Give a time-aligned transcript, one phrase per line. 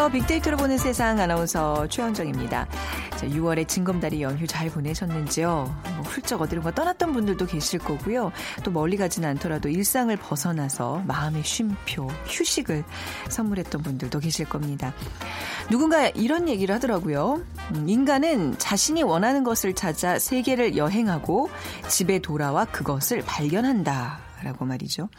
[0.00, 0.22] 안녕하세요.
[0.22, 2.66] 빅데이터로 보는 세상 아나운서 최현정입니다.
[3.18, 5.46] 자, 6월에 징검다리 연휴 잘 보내셨는지요?
[5.96, 8.32] 뭐 훌쩍 어디론가 떠났던 분들도 계실 거고요.
[8.64, 12.82] 또 멀리 가진 않더라도 일상을 벗어나서 마음의 쉼표, 휴식을
[13.28, 14.94] 선물했던 분들도 계실 겁니다.
[15.70, 17.42] 누군가 이런 얘기를 하더라고요.
[17.74, 21.50] 음, 인간은 자신이 원하는 것을 찾아 세계를 여행하고
[21.88, 24.30] 집에 돌아와 그것을 발견한다.
[24.42, 25.10] 라고 말이죠.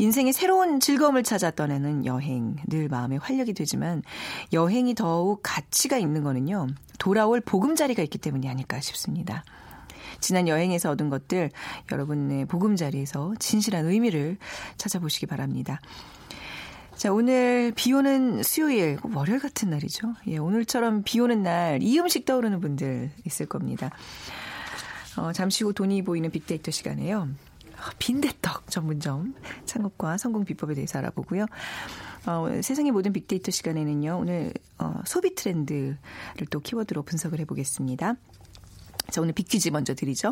[0.00, 4.02] 인생의 새로운 즐거움을 찾아 떠나는 여행 늘 마음에 활력이 되지만
[4.50, 6.68] 여행이 더욱 가치가 있는 거는요.
[6.98, 9.44] 돌아올 보금자리가 있기 때문이 아닐까 싶습니다.
[10.18, 11.50] 지난 여행에서 얻은 것들
[11.92, 14.38] 여러분의 보금자리에서 진실한 의미를
[14.78, 15.82] 찾아보시기 바랍니다.
[16.96, 20.14] 자, 오늘 비 오는 수요일, 월요일 같은 날이죠.
[20.28, 23.90] 예, 오늘처럼 비 오는 날 이 음식 떠오르는 분들 있을 겁니다.
[25.18, 27.28] 어, 잠시 후 돈이 보이는 빅데이터 시간에요.
[27.98, 31.46] 빈대떡 전문점 창업과 성공 비법에 대해서 알아보고요.
[32.26, 34.18] 어, 세상의 모든 빅데이터 시간에는요.
[34.20, 35.96] 오늘 어, 소비 트렌드를
[36.50, 38.14] 또 키워드로 분석을 해보겠습니다.
[39.10, 40.30] 자, 오늘 빅퀴즈 먼저 드리죠.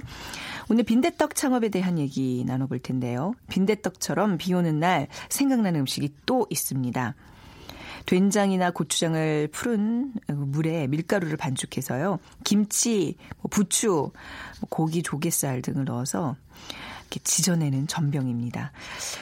[0.69, 3.35] 오늘 빈대떡 창업에 대한 얘기 나눠볼 텐데요.
[3.49, 7.15] 빈대떡처럼 비 오는 날 생각나는 음식이 또 있습니다.
[8.07, 12.19] 된장이나 고추장을 푸른 물에 밀가루를 반죽해서요.
[12.45, 16.37] 김치, 뭐 부추, 뭐 고기, 조개살 등을 넣어서
[17.09, 18.73] 이렇게 지져내는 전병입니다.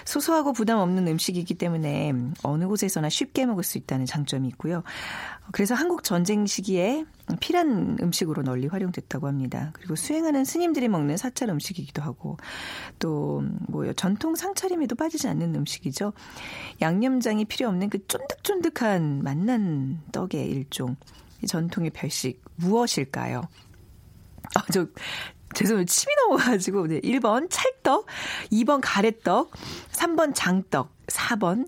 [0.04, 4.82] 소소하고 부담 없는 음식이기 때문에 어느 곳에서나 쉽게 먹을 수 있다는 장점이 있고요.
[5.52, 7.04] 그래서 한국 전쟁 시기에
[7.40, 9.70] 필한 음식으로 널리 활용됐다고 합니다.
[9.74, 12.36] 그리고 수행하는 스님들이 먹는 사찰 음식이기도 하고
[12.98, 16.12] 또 뭐 전통 상차림에도 빠지지 않는 음식이죠.
[16.80, 20.96] 양념장이 필요 없는 그 쫀득쫀득한 맛난 떡의 일종.
[21.46, 23.42] 전통의 별식 무엇일까요?
[24.54, 24.86] 아, 저
[25.56, 25.86] 죄송해요.
[25.86, 26.86] 침이 넘어가지고.
[26.86, 27.00] 네.
[27.00, 28.06] 1번 찰떡,
[28.52, 29.50] 2번 가래떡,
[29.90, 31.66] 3번 장떡, 4번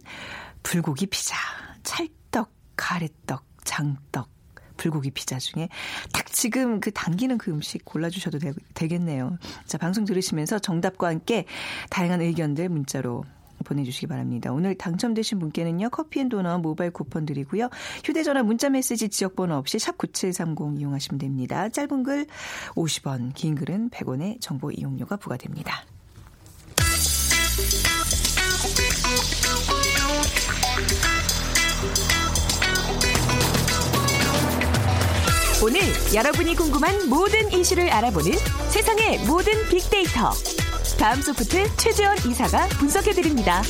[0.63, 1.37] 불고기 피자.
[1.83, 4.29] 찰떡, 가래떡, 장떡.
[4.77, 5.69] 불고기 피자 중에
[6.13, 11.47] 딱 지금 그 당기는 그 음식 골라주셔도 되, 겠네요 자, 방송 들으시면서 정답과 함께
[11.91, 13.25] 다양한 의견들 문자로
[13.65, 14.53] 보내주시기 바랍니다.
[14.53, 17.69] 오늘 당첨되신 분께는요, 커피앤도넛 모바일 쿠폰 드리고요.
[18.05, 21.69] 휴대전화 문자메시지 지역번호 없이 샵9730 이용하시면 됩니다.
[21.69, 22.27] 짧은 글
[22.75, 25.85] 50원, 긴 글은 100원의 정보 이용료가 부과됩니다.
[35.61, 35.81] 오늘
[36.15, 38.31] 여러분이 궁금한 모든 이슈를 알아보는
[38.71, 40.31] 세상의 모든 빅데이터.
[40.99, 43.63] 다음 소프트 최재원 이사가 분석해드립니다.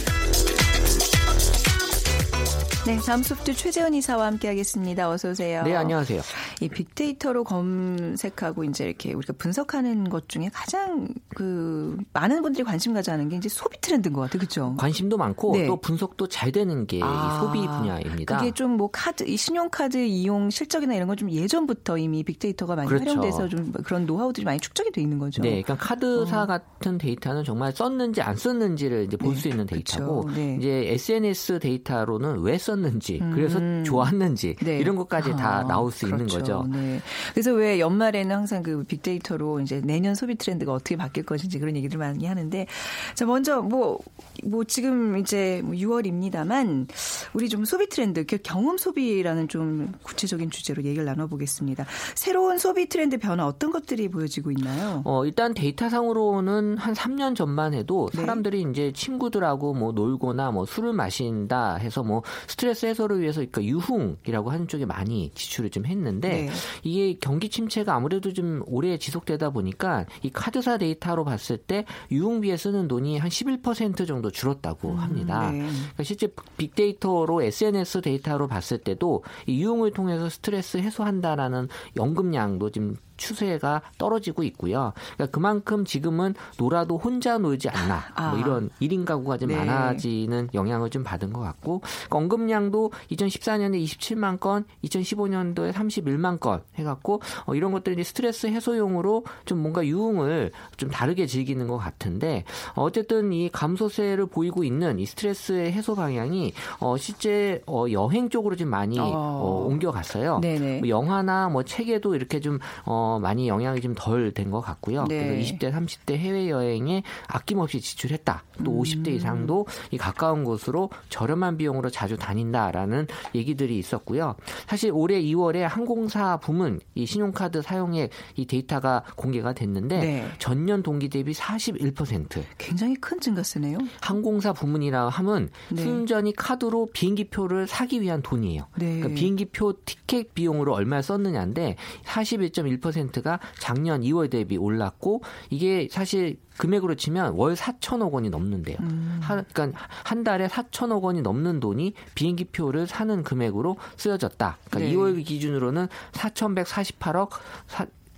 [2.86, 5.10] 네, 다음 소프트 최재원 이사와 함께하겠습니다.
[5.10, 5.62] 어서 오세요.
[5.62, 6.22] 네, 안녕하세요.
[6.60, 13.28] 이 빅데이터로 검색하고 이제 이렇게 우리가 분석하는 것 중에 가장 그 많은 분들이 관심 가져하는
[13.28, 14.74] 게 이제 소비 트렌드인 것 같아요, 그렇죠?
[14.78, 15.66] 관심도 많고 네.
[15.66, 18.38] 또 분석도 잘 되는 게 아, 소비 분야입니다.
[18.38, 22.88] 그게 좀 뭐 카드, 이 신용카드 이용 실적이나 이런 건 좀 예전부터 이미 빅데이터가 많이
[22.88, 23.06] 그렇죠.
[23.10, 25.42] 활용돼서 좀 그런 노하우들이 많이 축적이 돼 있는 거죠.
[25.42, 26.46] 네, 그러니까 카드사 어.
[26.46, 30.40] 같은 데이터는 정말 썼는지 안 썼는지를 이제 볼수 네, 있는 데이터고 그렇죠.
[30.40, 30.56] 네.
[30.60, 33.82] 이제 SNS 데이터로는 왜 썼는지 썼는지 그래서 음.
[33.84, 34.78] 좋았는지 네.
[34.78, 36.22] 이런 것까지 아, 다 나올 수 그렇죠.
[36.24, 36.47] 있는 거죠.
[36.72, 37.00] 네.
[37.32, 41.98] 그래서 왜 연말에는 항상 그 빅데이터로 이제 내년 소비 트렌드가 어떻게 바뀔 것인지 그런 얘기를
[41.98, 42.66] 많이 하는데
[43.14, 43.98] 자 먼저 뭐뭐
[44.44, 46.86] 뭐 지금 이제 6월입니다만 뭐
[47.34, 51.86] 우리 좀 소비 트렌드 경험 소비라는 좀 구체적인 주제로 얘기를 나눠보겠습니다.
[52.14, 55.02] 새로운 소비 트렌드 변화 어떤 것들이 보여지고 있나요?
[55.04, 58.20] 어 일단 데이터상으로는 한 3년 전만 해도 네.
[58.20, 58.70] 사람들이 네.
[58.70, 64.50] 이제 친구들하고 뭐 놀거나 뭐 술을 마신다 해서 뭐 스트레스 스트레스 해소를 위해서 그러니까 유흥이라고
[64.50, 66.37] 하는 쪽에 많이 지출을 좀 했는데 네.
[66.82, 72.88] 이게 경기 침체가 아무래도 좀 오래 지속되다 보니까 이 카드사 데이터로 봤을 때 유흥비에 쓰는
[72.88, 75.50] 돈이 한 11% 정도 줄었다고 음, 합니다.
[75.50, 75.58] 네.
[75.58, 83.82] 그러니까 실제 빅데이터로 SNS 데이터로 봤을 때도 이 유흥을 통해서 스트레스 해소한다라는 연금량도 지금 추세가
[83.98, 84.94] 떨어지고 있고요.
[85.14, 88.30] 그러니까 그만큼 지금은 놀아도 혼자 놀지 않나 아.
[88.30, 89.56] 뭐 이런 1인 가구가 좀 네.
[89.56, 97.54] 많아지는 영향을 좀 받은 것 같고 언급량도 2014년에 27만 건, 2015년도에 31만 건 해갖고 어,
[97.54, 102.44] 이런 것들이 스트레스 해소용으로 좀 뭔가 유흥을 좀 다르게 즐기는 것 같은데
[102.74, 108.56] 어, 어쨌든 이 감소세를 보이고 있는 이 스트레스의 해소 방향이 어, 실제 어, 여행 쪽으로
[108.56, 109.04] 좀 많이 어.
[109.08, 110.40] 어 옮겨갔어요.
[110.78, 115.04] 뭐 영화나 뭐 책에도 이렇게 좀 어, 어, 많이 영향이 좀 덜 된 것 같고요.
[115.08, 115.28] 네.
[115.28, 118.44] 그래서 20대, 30대 해외 여행에 아낌없이 지출했다.
[118.64, 118.82] 또 음.
[118.82, 124.34] 50대 이상도 이 가까운 곳으로 저렴한 비용으로 자주 다닌다라는 얘기들이 있었고요.
[124.66, 130.28] 사실 올해 2월에 항공사 부문 이 신용카드 사용액 이 데이터가 공개가 됐는데 네.
[130.38, 133.78] 전년 동기 대비 41% 굉장히 큰 증가세네요.
[134.00, 135.82] 항공사 부문이라 하면 네.
[135.82, 138.62] 순전히 카드로 비행기표를 사기 위한 돈이에요.
[138.76, 138.98] 네.
[139.00, 147.34] 그러니까 비행기표 티켓 비용으로 얼마 썼느냐인데 41.1%가 작년 2월 대비 올랐고 이게 사실 금액으로 치면
[147.34, 148.76] 월 4천억 원이 넘는데요.
[148.80, 149.18] 음.
[149.22, 154.58] 한, 그러니까 한 달에 4천억 원이 넘는 돈이 비행기 표를 사는 금액으로 쓰여졌다.
[154.70, 154.94] 그러니까 네.
[154.94, 157.30] 2월 기준으로는 4,148억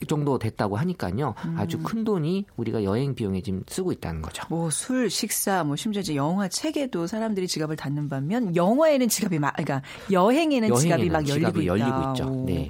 [0.08, 1.34] 정도 됐다고 하니까요.
[1.44, 1.56] 음.
[1.58, 4.44] 아주 큰 돈이 우리가 여행 비용에 지금 쓰고 있다는 거죠.
[4.48, 9.54] 뭐 술, 식사, 뭐 심지어 이제 영화, 책에도 사람들이 지갑을 닫는 반면 영화에는 지갑이 막
[9.56, 12.44] 그러니까 여행에는, 여행에는 지갑이 막 열리고, 열리고 있죠.
[12.46, 12.68] 네.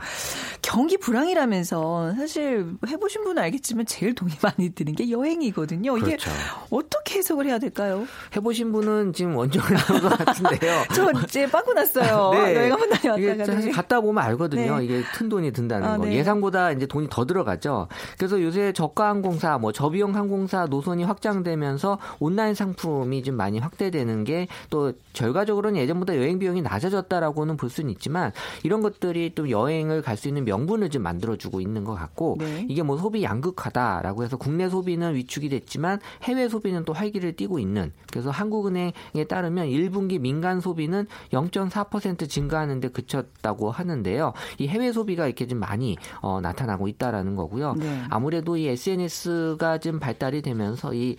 [0.71, 5.99] 경기 불황이라면 사실 해보신 분은 알겠지만 제일 돈이 많이 드는 게 여행이거든요.
[5.99, 6.31] 이게 그렇죠.
[6.71, 8.07] 어떻게 해석을 해야 될까요?
[8.37, 10.85] 해보신 분은 지금 원정을 나온 것 같은데요.
[10.95, 12.31] 저 이제 빵꾸 났어요.
[12.39, 12.55] 네.
[12.55, 13.45] 여행 한번 다녀왔다가.
[13.45, 14.79] 사실 갔다 보면 알거든요.
[14.79, 14.85] 네.
[14.85, 16.05] 이게 큰 돈이 든다는 아, 거.
[16.05, 16.15] 네.
[16.15, 17.89] 예상보다 이제 돈이 더 들어가죠.
[18.17, 24.47] 그래서 요새 저가 항공사, 뭐 저비용 항공사 노선이 확장되면서 온라인 상품이 좀 많이 확대되는 게
[24.69, 28.33] 또 결과적으로는 예전보다 여행 비용이 낮아졌다라고는 볼 수는 있지만
[28.63, 32.67] 이런 것들이 또 여행을 갈 수 있는 명 분을 좀 만들어주고 있는 것 같고 네.
[32.69, 37.93] 이게 뭐 소비 양극화다라고 해서 국내 소비는 위축이 됐지만 해외 소비는 또 활기를 띠고 있는
[38.11, 44.33] 그래서 한국은행에 따르면 1분기 민간 소비는 0.4% 증가하는데 그쳤다고 하는데요.
[44.59, 47.75] 이 해외 소비가 이렇게 좀 많이 어, 나타나고 있다라는 거고요.
[47.75, 48.03] 네.
[48.11, 51.17] 아무래도 이 SNS가 좀 발달이 되면서 이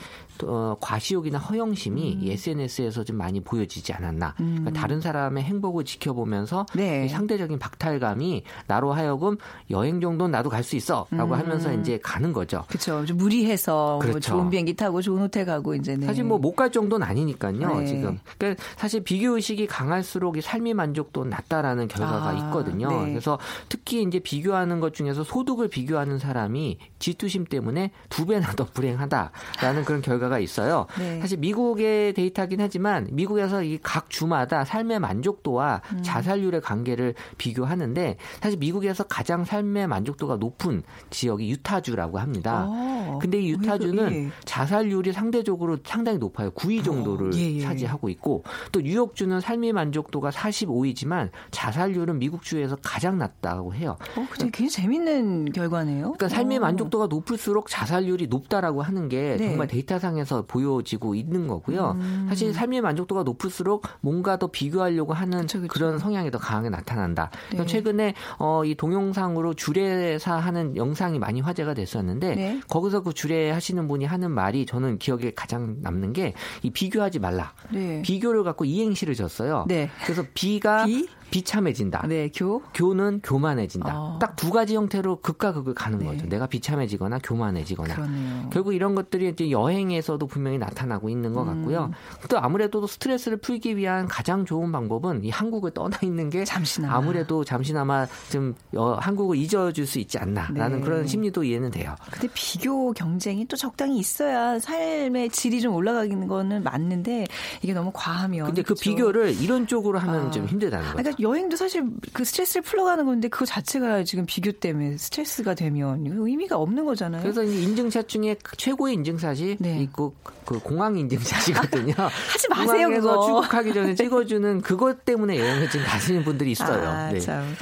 [0.48, 2.24] 어, 과시욕이나 허영심이 음.
[2.24, 4.34] 이 SNS에서 좀 많이 보여지지 않았나.
[4.36, 4.56] 그러니까 음.
[4.62, 7.08] 그러니까 다른 사람의 행복을 지켜보면서 네.
[7.08, 9.38] 상대적인 박탈감이 나로 하여금
[9.70, 11.40] 여행 정도는 나도 갈 수 있어라고 음.
[11.40, 12.64] 하면서 이제 가는 거죠.
[12.68, 13.04] 그렇죠.
[13.06, 14.34] 좀 무리해서 뭐 그렇죠.
[14.34, 16.06] 뭐 좋은 비행기 타고 좋은 호텔 가고 이제 네.
[16.06, 17.80] 사실 뭐 못 갈 정도는 아니니까요.
[17.80, 17.86] 네.
[17.88, 22.90] 지금 그러니까 사실 비교 의식이 강할수록 이 삶의 만족도 낮다라는 결과가 아, 있거든요.
[22.90, 23.10] 네.
[23.10, 23.40] 그래서
[23.70, 30.02] 특히 이제 비교하는 것 중에서 소득을 비교하는 사람이 질투심 때문에 두 배나 더 불행하다라는 그런
[30.02, 30.88] 결과가 있어요.
[30.98, 31.20] 네.
[31.20, 36.04] 사실 미국의 데이터긴 하지만 미국에서 이 각 주마다 삶의 만족도와 음.
[36.04, 42.68] 자살률의 관계를 비교하는데 사실 미국에서 가장 삶의 만족도가 높은 지역이 유타주라고 합니다.
[42.68, 42.91] 오.
[43.02, 43.20] 어.
[43.20, 44.30] 근데 이 유타주는 예.
[44.46, 46.52] 자살률이 상대적으로 상당히 높아요.
[46.52, 47.62] 9위 어, 정도를 어, 예, 예.
[47.62, 53.98] 차지하고 있고 또 뉴욕주는 삶의 만족도가 45위지만 자살률은 미국 주에서 가장 낮다고 해요.
[54.18, 56.14] 어, 굉장히 재밌는 결과네요.
[56.14, 56.62] 그러니까 삶의 어.
[56.62, 59.50] 만족도가 높을수록 자살률이 높다라고 하는 게 네.
[59.50, 61.98] 정말 데이터상에서 보여지고 있는 거고요.
[62.00, 62.26] 음.
[62.30, 65.74] 사실 삶의 만족도가 높을수록 뭔가 더 비교하려고 하는 그쵸, 그쵸.
[65.74, 67.30] 그런 성향이 더 강하게 나타난다.
[67.54, 67.66] 네.
[67.66, 72.62] 최근에 어, 이 동영상으로 주례사 하는 영상이 많이 화제가 됐었는데 네.
[72.68, 76.34] 거기서 그 주례 하시는 분이 하는 말이 저는 기억에 가장 남는 게
[76.64, 77.54] 이 비교하지 말라.
[77.72, 78.02] 네.
[78.02, 79.66] 비교를 갖고 이행시를 졌어요.
[79.68, 79.90] 네.
[80.04, 81.08] 그래서 비가 비?
[81.32, 82.06] 비참해진다.
[82.08, 82.62] 네, 교.
[82.74, 84.00] 교는 교만해진다.
[84.00, 84.20] 어.
[84.20, 86.06] 딱두 가지 형태로 극과 극을 가는 네.
[86.06, 86.28] 거죠.
[86.28, 87.96] 내가 비참해지거나 교만해지거나.
[87.96, 88.50] 그러네요.
[88.52, 91.86] 결국 이런 것들이 이제 여행에서도 분명히 나타나고 있는 것 같고요.
[91.86, 91.92] 음.
[92.30, 96.96] 또 아무래도 스트레스를 풀기 위한 가장 좋은 방법은 이 한국을 떠나 있는 게 잠시나마.
[96.96, 100.84] 아무래도 잠시나마 좀 어, 한국을 잊어줄 수 있지 않나라는 네.
[100.84, 101.96] 그런 심리도 이해는 돼요.
[102.12, 107.26] 근데 비교 경쟁이 또 적당히 있어야 삶의 질이 좀 올라가는 거는 맞는데
[107.62, 108.48] 이게 너무 과하면.
[108.48, 108.82] 근데 그 그렇죠?
[108.82, 110.32] 비교를 이런 쪽으로 하면 아.
[110.32, 110.98] 좀 힘들다는 거죠.
[110.98, 116.58] 그러니까 여행도 사실 그 스트레스를 풀러가는 건데 그거 자체가 지금 비교 때문에 스트레스가 되면 의미가
[116.58, 117.22] 없는 거잖아요.
[117.22, 119.80] 그래서 인증샷 중에 최고의 인증샷이 네.
[119.84, 121.94] 있고 그 공항 인증샷이거든요.
[121.98, 122.66] 하지 마세요.
[122.66, 123.26] 공항에서 그거.
[123.26, 126.88] 출국하기 전에 찍어주는 그것 때문에 여행을 지금 가시는 분들이 있어요.
[126.90, 127.20] 아, 네.
[127.20, 127.56] 참.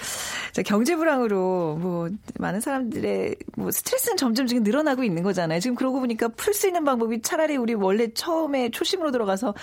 [0.60, 5.62] 자, 경제 불황으로 뭐 많은 사람들의 뭐 스트레스는 점점 지금 늘어나고 있는 거잖아요.
[5.62, 9.54] 지금 그러고 보니까 풀 수 있는 방법이 차라리 우리 원래 처음에 초심으로 들어가서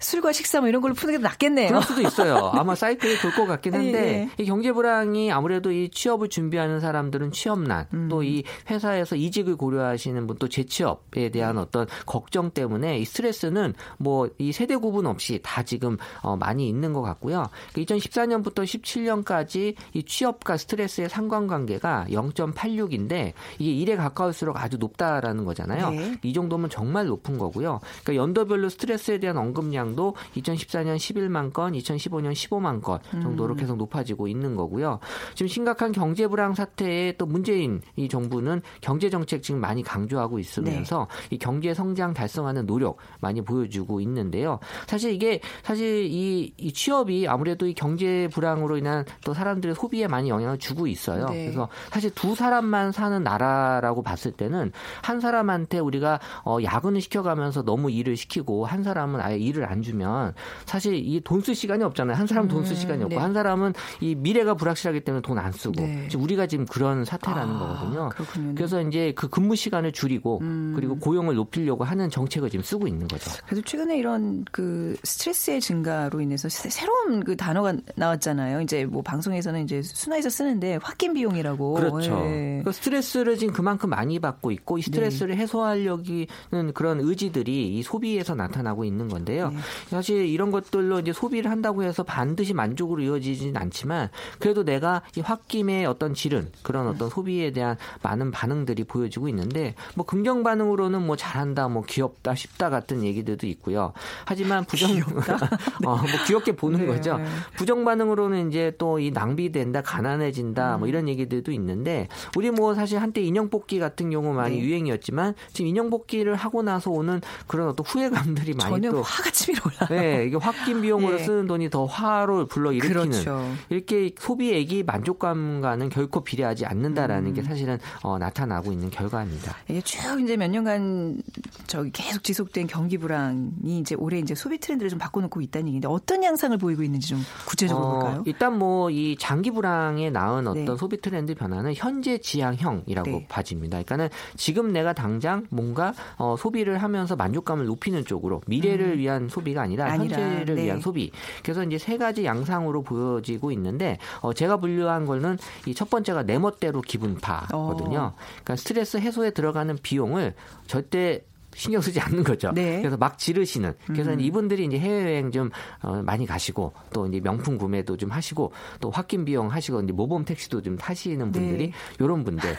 [0.00, 1.68] 술과 식사 뭐 이런 걸로 푸는 게 낫겠네요.
[1.68, 2.50] 그럴 수도 있어요.
[2.52, 4.28] 아마 사이클이 돌 것 같긴 한데 예, 예.
[4.36, 8.08] 이 경제 불황이 아무래도 이 취업을 준비하는 사람들은 취업난 음.
[8.10, 14.52] 또이 회사에서 이직을 고려하시는 분 또 재취업에 대한 어떤 걱정 때문에 이 스트레스는 뭐 이
[14.52, 17.48] 세대 구분 없이 다 지금 어 많이 있는 것 같고요.
[17.76, 25.90] 2014년부터 17년까지 이 취업 취업과 스트레스의 상관관계가 0.86인데 이게 1에 가까울수록 아주 높다라는 거잖아요.
[25.90, 26.18] 네.
[26.22, 27.80] 이 정도면 정말 높은 거고요.
[28.02, 33.56] 그러니까 연도별로 스트레스에 대한 언급량도 2014년 11만 건, 2015년 15만 건 정도로 음.
[33.56, 35.00] 계속 높아지고 있는 거고요.
[35.34, 41.08] 지금 심각한 경제 불황 사태에 또 문재인 이 정부는 경제 정책 지금 많이 강조하고 있으면서
[41.28, 41.36] 네.
[41.36, 44.58] 이 경제 성장 달성하는 노력 많이 보여주고 있는데요.
[44.86, 50.23] 사실 이게 사실 이, 이 취업이 아무래도 이 경제 불황으로 인한 또 사람들의 소비에 많이
[50.24, 51.26] 많이 영향을 주고 있어요.
[51.26, 51.44] 네.
[51.44, 57.90] 그래서 사실 두 사람만 사는 나라라고 봤을 때는 한 사람한테 우리가 어, 야근을 시켜가면서 너무
[57.90, 62.16] 일을 시키고 한 사람은 아예 일을 안 주면 사실 이 돈 쓸 시간이 없잖아요.
[62.16, 63.20] 한 사람 돈쓸 음, 시간이 없고 네.
[63.20, 66.06] 한 사람은 이 미래가 불확실하기 때문에 돈 안 쓰고 네.
[66.08, 68.08] 지금 우리가 지금 그런 사태라는 아, 거거든요.
[68.10, 68.54] 그렇군요.
[68.54, 70.72] 그래서 이제 그 근무 시간을 줄이고 음.
[70.76, 73.30] 그리고 고용을 높이려고 하는 정책을 지금 쓰고 있는 거죠.
[73.44, 78.60] 그래도 최근에 이런 그 스트레스의 증가로 인해서 새로운 그 단어가 나왔잖아요.
[78.62, 81.74] 이제 뭐 방송에서는 이제 순화해서 쓰는데 확긴 비용이라고.
[81.74, 82.20] 그렇죠.
[82.20, 82.62] 네.
[82.64, 85.42] 그 스트레스를 지금 그만큼 많이 받고 있고 이 스트레스를 네.
[85.42, 89.50] 해소하려기는 그런 의지들이 이 소비에서 나타나고 있는 건데요.
[89.50, 89.56] 네.
[89.88, 94.08] 사실 이런 것들로 이제 소비를 한다고 해서 반드시 만족으로 이어지진 않지만
[94.38, 100.04] 그래도 내가 이 홧김의 어떤 질은 그런 어떤 소비에 대한 많은 반응들이 보여지고 있는데 뭐
[100.04, 103.92] 긍정 반응으로는 뭐 잘한다, 뭐 귀엽다, 쉽다 같은 얘기들도 있고요.
[104.24, 104.90] 하지만 부정
[105.84, 106.86] 어, 뭐 귀엽게 보는 네.
[106.86, 107.18] 거죠.
[107.56, 110.78] 부정 반응으로는 이제 또 이 낭비된다, 가난해진다, 뭐 음.
[110.80, 114.62] 뭐 이런 얘기들도 있는데 우리 뭐 사실 한때 인형 뽑기 같은 경우 많이 네.
[114.62, 119.88] 유행이었지만 지금 인형 뽑기를 하고 나서 오는 그런 어떤 후회감들이 많이 또 화가 치밀어 올라.
[119.88, 121.24] 네, 이게 홧김 비용으로 네.
[121.24, 123.50] 쓰는 돈이 더 화를 불러 일으키는 그렇죠.
[123.68, 127.34] 이렇게 소비액이 만족감과는 결코 비례하지 않는다라는 음.
[127.34, 129.56] 게 사실은 어, 나타나고 있는 결과입니다.
[129.68, 131.22] 이게 쭉 이제 몇 년간
[131.66, 136.22] 저기 계속 지속된 경기 불황이 이제 올해 이제 소비 트렌드를 좀 바꿔놓고 있다는 얘기인데 어떤
[136.22, 138.22] 양상을 보이고 있는지 좀 구체적으로 어, 볼까요?
[138.26, 140.76] 일단 뭐 이 장기 불황 에 낳은 어떤 네.
[140.76, 143.26] 소비 트렌드 변화는 현재 지향형이라고 네.
[143.28, 143.76] 봐집니다.
[143.82, 148.98] 그러니까는 지금 내가 당장 뭔가 어, 소비를 하면서 만족감을 높이는 쪽으로 미래를 음.
[148.98, 150.64] 위한 소비가 아니라, 아니라 현재를 네.
[150.64, 151.12] 위한 소비.
[151.42, 156.38] 그래서 이제 세 가지 양상으로 보여지고 있는데 어, 제가 분류한 거는 이 첫 번째가 내
[156.38, 157.98] 멋대로 기분파거든요.
[157.98, 158.14] 어.
[158.16, 160.34] 그러니까 스트레스 해소에 들어가는 비용을
[160.66, 161.22] 절대
[161.54, 162.52] 신경 쓰지 않는 거죠.
[162.52, 162.78] 네.
[162.78, 163.74] 그래서 막 지르시는.
[163.86, 164.20] 그래서 음.
[164.20, 165.50] 이분들이 이제 해외여행 좀
[165.82, 170.24] 어, 많이 가시고 또 이제 명품 구매도 좀 하시고 또 홧김 비용 하시고 이제 모범
[170.24, 171.72] 택시도 좀 타시는 분들이 네.
[172.00, 172.54] 요런 분들.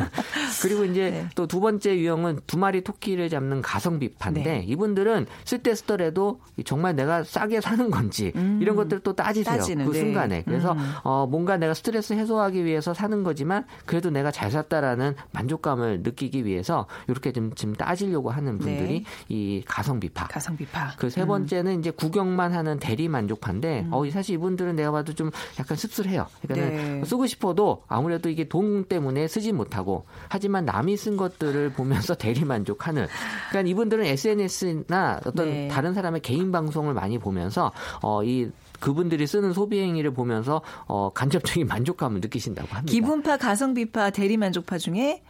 [0.62, 1.28] 그리고 이제 네.
[1.34, 4.64] 또두 번째 유형은 두 마리 토끼를 잡는 가성비 파인데 네.
[4.66, 8.58] 이분들은 쓸때 쓰더라도 정말 내가 싸게 사는 건지 음.
[8.60, 9.56] 이런 것들 또 따지세요.
[9.56, 9.98] 따지는, 그 네.
[10.00, 10.42] 순간에.
[10.42, 10.78] 그래서 음.
[11.04, 16.86] 어, 뭔가 내가 스트레스 해소하기 위해서 사는 거지만 그래도 내가 잘 샀다라는 만족감을 느끼기 위해서
[17.08, 19.04] 이렇게 좀 지금 따지려고 하는 분들이 네.
[19.28, 20.26] 이 가성비파.
[20.28, 20.94] 가성비파.
[20.96, 21.78] 그 세 번째는 음.
[21.80, 23.92] 이제 구경만 하는 대리 만족파인데, 음.
[23.92, 26.26] 어, 사실 이분들은 내가 봐도 좀 약간 씁쓸해요.
[26.40, 27.04] 그러니까 네.
[27.04, 33.06] 쓰고 싶어도 아무래도 이게 돈 때문에 쓰지 못하고, 하지만 남이 쓴 것들을 보면서 대리 만족하는.
[33.50, 35.68] 그러니까 이분들은 SNS나 어떤 네.
[35.68, 37.70] 다른 사람의 개인 방송을 많이 보면서,
[38.00, 42.90] 어, 이 그분들이 쓰는 소비 행위를 보면서 어, 간접적인 만족감을 느끼신다고 합니다.
[42.90, 45.22] 기분파, 가성비파, 대리만족파 중에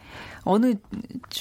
[0.45, 0.75] 어느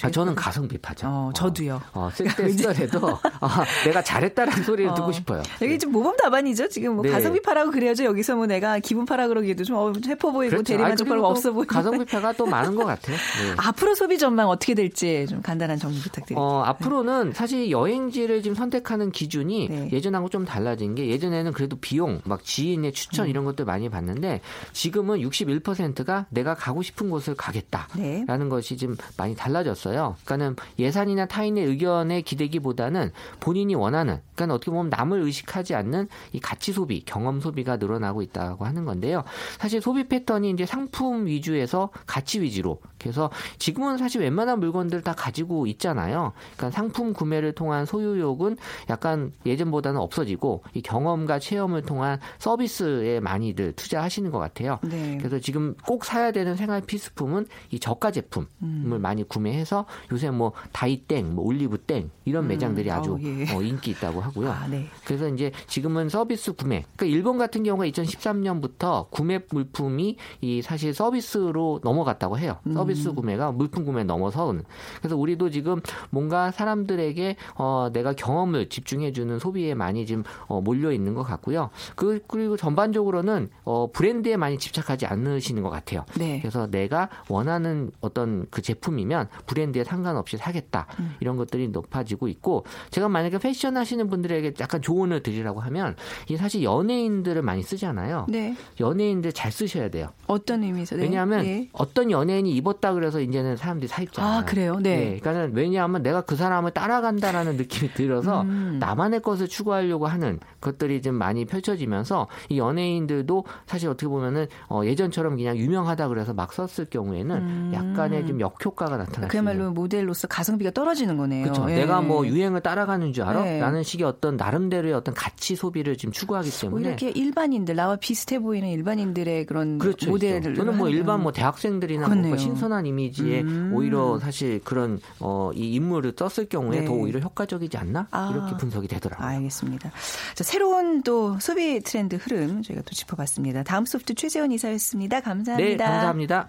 [0.02, 1.06] 아, 저는 가성비파죠.
[1.08, 1.80] 어, 저도요.
[1.92, 5.42] 어, 어 쓸때 쓰더라도 아, 내가 잘했다는 소리를 어, 듣고 싶어요.
[5.60, 6.68] 여기 좀 모범 답안이죠.
[6.68, 7.10] 지금 뭐 네.
[7.10, 8.04] 가성비파라고 그래야죠.
[8.04, 10.64] 여기서 뭐 내가 기분파라 그러기에도 좀 어, 해퍼 보이고 그렇죠.
[10.64, 11.72] 대리만족파가 없어 보이고.
[11.72, 13.16] 가성비파가 또 많은 것 같아요.
[13.16, 13.54] 네.
[13.58, 16.40] 앞으로 소비 전망 어떻게 될지 좀 간단한 정리 부탁드립니다.
[16.40, 19.88] 어, 앞으로는 사실 여행지를 지금 선택하는 기준이 네.
[19.92, 23.30] 예전하고 좀 달라진 게 예전에는 그래도 비용, 막 지인의 추천 음.
[23.30, 24.40] 이런 것들 많이 봤는데
[24.72, 28.48] 지금은 61%가 내가 가고 싶은 곳을 가겠다라는 네.
[28.48, 30.16] 것이 지금 많이 달라졌어요.
[30.24, 36.72] 그러니까는 예산이나 타인의 의견에 기대기보다는 본인이 원하는, 그러니까 어떻게 보면 남을 의식하지 않는 이 가치
[36.72, 39.24] 소비, 경험 소비가 늘어나고 있다고 하는 건데요.
[39.58, 42.80] 사실 소비 패턴이 이제 상품 위주에서 가치 위주로.
[42.98, 46.32] 그래서 지금은 사실 웬만한 물건들 다 가지고 있잖아요.
[46.56, 48.56] 그러니까 상품 구매를 통한 소유욕은
[48.90, 54.78] 약간 예전보다는 없어지고 이 경험과 체험을 통한 서비스에 많이들 투자하시는 것 같아요.
[54.82, 55.18] 네.
[55.18, 58.46] 그래서 지금 꼭 사야 되는 생활 필수품은 이 저가 제품.
[58.62, 58.81] 음.
[58.82, 63.52] 제품을 많이 구매해서 요새 뭐 다이땡, 뭐 올리브땡 이런 음, 매장들이 아주 어, 예.
[63.54, 64.50] 어, 인기 있다고 하고요.
[64.50, 64.86] 아, 네.
[65.04, 66.84] 그래서 이제 지금은 서비스 구매.
[66.96, 72.58] 그러니까 일본 같은 경우가 2013년부터 구매 물품이 이 사실 서비스로 넘어갔다고 해요.
[72.66, 72.74] 음.
[72.74, 74.64] 서비스 구매가 물품 구매 넘어서는.
[74.98, 81.14] 그래서 우리도 지금 뭔가 사람들에게 어, 내가 경험을 집중해주는 소비에 많이 지금 어, 몰려 있는
[81.14, 81.70] 것 같고요.
[81.96, 86.04] 그 그리고 전반적으로는 어, 브랜드에 많이 집착하지 않으시는 것 같아요.
[86.16, 86.40] 네.
[86.40, 90.86] 그래서 내가 원하는 어떤 그 제 품이면 브랜드에 상관없이 사겠다.
[91.00, 91.14] 음.
[91.20, 95.96] 이런 것들이 높아지고 있고 제가 만약에 패션 하시는 분들에게 약간 조언을 드리라고 하면
[96.28, 98.26] 이 사실 연예인들을 많이 쓰잖아요.
[98.28, 98.54] 네.
[98.78, 100.08] 연예인들 잘 쓰셔야 돼요.
[100.26, 100.96] 어떤 의미에서?
[100.96, 101.02] 네.
[101.02, 101.68] 왜냐하면 네.
[101.72, 104.40] 어떤 연예인이 입었다 그래서 이제는 사람들이 사 입잖아요.
[104.40, 104.78] 아 그래요?
[104.80, 104.96] 네.
[104.96, 105.04] 네.
[105.20, 108.78] 그러니까는 왜냐하면 내가 그 사람을 따라간다라는 느낌이 들어서 음.
[108.78, 114.82] 나만의 것을 추구하려고 하는 것들이 좀 많이 펴, 펼쳐지면서 이 연예인들도 사실 어떻게 보면은 어,
[114.84, 117.72] 예전처럼 그냥 유명하다 그래서 막 썼을 경우에는 음.
[117.72, 119.28] 약간의 좀 역 효과가 나타나요.
[119.28, 121.44] 그야말로 모델로서 가성비가 떨어지는 거네요.
[121.44, 121.70] 그렇죠.
[121.70, 121.76] 예.
[121.76, 123.46] 내가 뭐 유행을 따라가는 줄 알아?
[123.46, 123.60] 예.
[123.60, 128.68] 라는 식의 어떤 나름대로의 어떤 가치 소비를 지금 추구하기 때문에 이렇게 일반인들 나와 비슷해 보이는
[128.68, 133.72] 일반인들의 그런 그렇죠, 모델을 저는 뭐 일반 뭐 대학생들이나 뭐 신선한 이미지에 음.
[133.74, 136.84] 오히려 사실 그런 어, 이 인물을 썼을 경우에 네.
[136.84, 138.30] 더 오히려 효과적이지 않나 아.
[138.32, 139.26] 이렇게 분석이 되더라고요.
[139.26, 139.90] 알겠습니다.
[140.34, 143.62] 자, 새로운 또 소비 트렌드 흐름 저희가 또 짚어봤습니다.
[143.62, 145.20] 다음 소프트 최재원 이사였습니다.
[145.20, 145.56] 감사합니다.
[145.56, 146.48] 네, 감사합니다.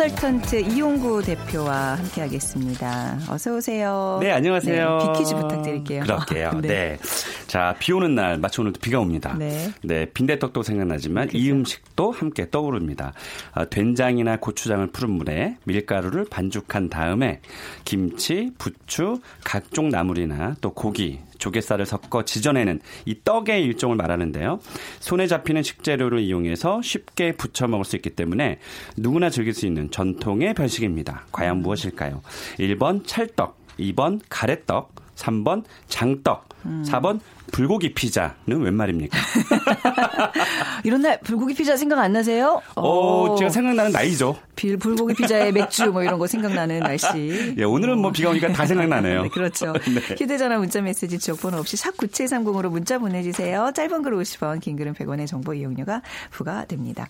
[0.00, 3.18] 컨설턴트 이홍구 대표와 함께하겠습니다.
[3.28, 4.18] 어서 오세요.
[4.22, 4.98] 네, 안녕하세요.
[4.98, 6.02] 네, 퀴즈 부탁드릴게요.
[6.04, 6.52] 그럴게요.
[6.62, 6.68] 네.
[6.68, 6.98] 네.
[7.46, 9.36] 자, 비 오는 날, 마치 오늘도 비가 옵니다.
[9.38, 9.70] 네.
[9.82, 11.38] 네, 빈대떡도 생각나지만 그렇죠.
[11.38, 13.12] 이 음식도 함께 떠오릅니다.
[13.52, 17.42] 아, 된장이나 고추장을 푼 물에 밀가루를 반죽한 다음에
[17.84, 24.60] 김치, 부추, 각종 나물이나 또 고기, 조갯살을 섞어 지져내는 이 떡의 일종을 말하는데요.
[25.00, 28.58] 손에 잡히는 식재료를 이용해서 쉽게 부쳐 먹을 수 있기 때문에
[28.96, 31.24] 누구나 즐길 수 있는 전통의 별식입니다.
[31.32, 32.22] 과연 무엇일까요?
[32.58, 36.84] 1번 찰떡, 2번 가래떡, 3번 장떡, 음.
[36.86, 37.20] 4번
[37.52, 39.18] 불고기 피자는 웬 말입니까?
[40.84, 42.60] 이런 날 불고기 피자 생각 안 나세요?
[42.76, 44.36] 어, 제가 생각나는 나이죠.
[44.56, 47.54] 빌 불고기 피자에 맥주 뭐 이런 거 생각나는 날씨.
[47.56, 49.22] 예, 오늘은 뭐 비가 오니까 다 생각나네요.
[49.24, 49.72] 네, 그렇죠.
[49.88, 50.14] 네.
[50.16, 53.72] 휴대전화 문자 메시지 지역번호 없이 샵 9730으로 문자 보내주세요.
[53.74, 57.08] 짧은 글 50원, 긴 글은 100원의 정보 이용료가 부과됩니다.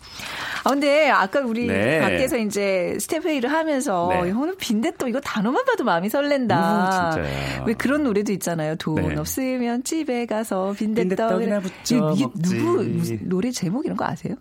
[0.65, 2.01] 아, 근데 아까 우리 네.
[2.01, 4.31] 밖에서 이제 스태프 회의를 하면서 네.
[4.31, 7.17] 오늘 빈대떡 이거 단어만 봐도 마음이 설렌다.
[7.17, 8.77] 음, 왜 그런 노래도 있잖아요.
[8.77, 9.17] 돈 네.
[9.17, 11.43] 없으면 집에 가서 빈대떡.
[11.43, 12.85] 이나 부쳐 이게 누구
[13.23, 14.37] 노래 제목 이런 거 아세요?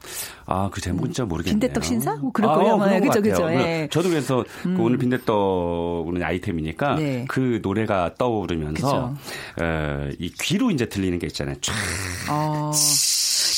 [0.46, 1.60] 아, 그 제목은 진짜 모르겠네요.
[1.60, 2.16] 빈대떡 신사?
[2.16, 2.74] 뭐 그럴 아, 거예요.
[2.76, 3.52] 어, 그죠, 그죠.
[3.52, 3.88] 예.
[3.92, 4.78] 저도 그래서 그 음.
[4.78, 7.26] 그 오늘 빈대떡은 아이템이니까 네.
[7.28, 9.16] 그 노래가 떠오르면서
[9.60, 11.56] 어, 이 귀로 이제 들리는 게 있잖아요.
[11.60, 11.74] 촤.
[12.30, 12.72] 어.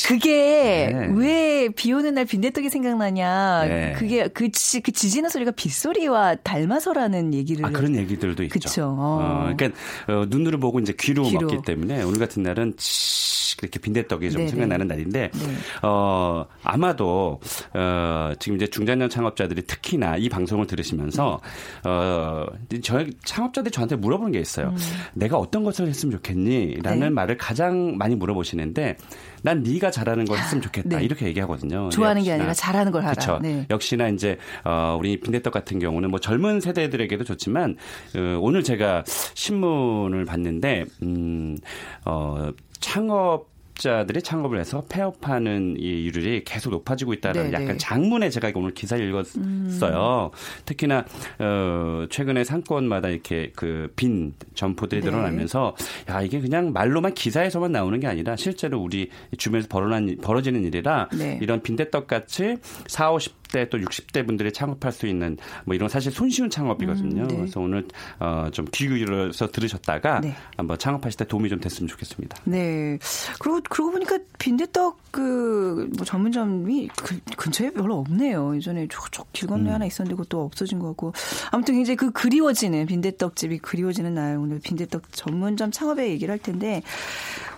[0.06, 1.08] 그게 네.
[1.14, 3.64] 왜비 오는 날 빈대떡이 생각나냐.
[3.66, 3.92] 네.
[3.96, 7.64] 그게 그, 지, 그 지지는 소리가 빗소리와 닮아서라는 얘기를.
[7.64, 8.52] 아, 그런 얘기들도 있죠.
[8.52, 8.96] 그쵸.
[8.98, 9.20] 어.
[9.22, 9.78] 어 그러니까
[10.08, 11.40] 어, 눈으로 보고 이제 귀로, 귀로.
[11.42, 13.32] 먹기 때문에 오늘 같은 날은 치
[13.62, 14.50] 이렇게 빈대떡이 좀 네네.
[14.50, 15.54] 생각나는 날인데 네.
[15.82, 17.40] 어 아마도
[17.72, 21.40] 어 지금 이제 중장년 창업자들이 특히나 이 방송을 들으시면서
[21.84, 22.46] 어
[22.82, 24.68] 저희 창업자들이 저한테 물어보는 게 있어요.
[24.68, 24.76] 음.
[25.14, 27.10] 내가 어떤 것을 했으면 좋겠니?라는 네.
[27.10, 28.96] 말을 가장 많이 물어보시는데
[29.42, 31.04] 난 네가 잘하는 걸 했으면 좋겠다 네.
[31.04, 31.88] 이렇게 얘기하거든요.
[31.90, 33.12] 좋아하는 게 아니라 잘하는 걸 하라.
[33.14, 33.38] 그렇죠.
[33.40, 33.66] 네.
[33.70, 37.76] 역시나 이제 어, 우리 빈대떡 같은 경우는 뭐 젊은 세대들에게도 좋지만
[38.16, 41.56] 어, 오늘 제가 신문을 봤는데 음,
[42.04, 42.50] 어,
[42.80, 43.51] 창업
[43.82, 47.62] 자들이 창업을 해서 폐업하는 이율이 계속 높아지고 있다는 네네.
[47.62, 50.30] 약간 장문에 제가 오늘 기사를 읽었어요.
[50.32, 50.62] 음.
[50.64, 51.04] 특히나
[51.38, 55.10] 어 최근에 상권마다 이렇게 그 빈 점포들이 네.
[55.10, 55.74] 늘어나면서
[56.08, 61.38] 야 이게 그냥 말로만 기사에서만 나오는 게 아니라 실제로 우리 주변에서 벌어난 벌어지는 일이라 네.
[61.40, 66.10] 이런 빈대떡 같이 4, 50 40대 또 60대 분들이 창업할 수 있는 뭐 이런 사실
[66.10, 67.22] 손쉬운 창업이거든요.
[67.22, 67.36] 음, 네.
[67.36, 67.86] 그래서 오늘
[68.18, 70.34] 어, 좀 귀 기울여서 들으셨다가 네.
[70.56, 72.38] 한번 창업하실 때 도움이 좀 됐으면 좋겠습니다.
[72.44, 72.98] 네.
[73.38, 78.56] 그리고 그러고 보니까 빈대떡 그 뭐 전문점이 그, 근처에 별로 없네요.
[78.56, 79.74] 예전에 저쪽 길 건너에 음.
[79.74, 81.12] 하나 있었는데 그것도 없어진 것 같고
[81.50, 86.82] 아무튼 이제 그 그리워지는 빈대떡 집이 그리워지는 날 오늘 빈대떡 전문점 창업에 얘기를 할 텐데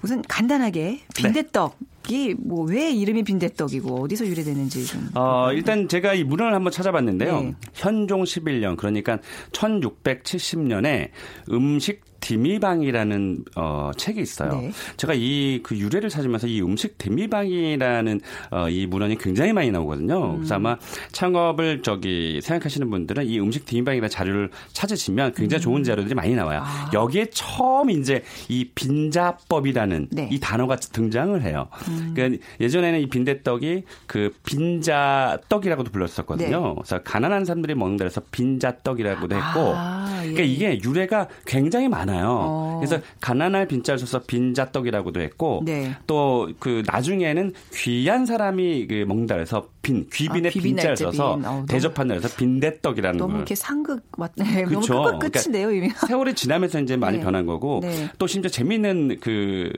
[0.03, 1.87] 우선 간단하게 빈대떡 네.
[2.11, 5.09] 이 뭐 왜 이름이 빈대떡이고 어디서 유래되는지 좀.
[5.15, 7.41] 어, 일단 제가 이 문헌을 한번 찾아봤는데요.
[7.41, 7.55] 네.
[7.75, 9.19] 현종 11년 그러니까
[9.53, 11.09] 1670년에
[11.51, 14.53] 음식 디미방이라는 어, 책이 있어요.
[14.53, 14.73] 네.
[14.97, 20.33] 제가 이 그 유래를 찾으면서 이 음식 디미방이라는 어, 이 문헌이 굉장히 많이 나오거든요.
[20.33, 20.37] 음.
[20.37, 20.77] 그래서 아마
[21.13, 25.85] 창업을 저기 생각하시는 분들은 이 음식 디미방이라는 자료를 찾으시면 굉장히 좋은 음.
[25.85, 26.61] 자료들이 많이 나와요.
[26.63, 26.91] 아.
[26.93, 30.29] 여기에 처음 이제 이 빈자법이라는 네.
[30.31, 31.69] 이 단어가 등장을 해요.
[31.89, 32.13] 음.
[32.15, 36.61] 그러니까 예전에는 이 빈대떡이 그 빈자떡이라고도 불렀었거든요.
[36.69, 36.75] 네.
[36.77, 40.33] 그래서 가난한 사람들이 먹는 데서 빈자떡이라고도 했고, 아, 예.
[40.33, 42.14] 그러니까 이게 유래가 굉장히 많아요.
[42.15, 42.39] 많아요.
[42.43, 42.77] 어.
[42.81, 45.95] 그래서 가난할 빈자를 써서 빈자떡이라고도 했고 네.
[46.07, 52.15] 또 그 나중에는 귀한 사람이 그 먹는다 그래서 빈 귀빈의 아, 빈자를 써서 어, 대접한다
[52.15, 53.39] 해서 빈대떡이라는 너무 걸.
[53.41, 54.65] 이렇게 상극 맞네.
[54.65, 54.95] 그렇죠.
[54.95, 55.89] 너무 끝 끝인데요 이미.
[55.89, 57.25] 그러니까 세월이 지나면서 이제 많이 네.
[57.25, 58.11] 변한 거고 네.
[58.19, 59.71] 또 심지어 재미있는 그